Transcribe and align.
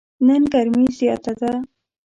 نن 0.25 0.43
ګرمي 0.53 0.85
زیاته 0.97 1.33
ده. 1.39 1.51